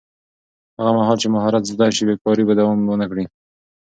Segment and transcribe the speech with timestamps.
[0.77, 3.23] هغه مهال چې مهارت زده شي، بېکاري به دوام ونه کړي.